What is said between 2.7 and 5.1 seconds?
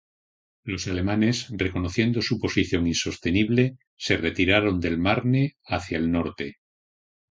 insostenible, se retiraron del